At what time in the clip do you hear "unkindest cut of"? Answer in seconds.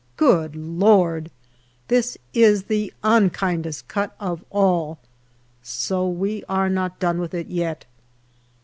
3.03-4.43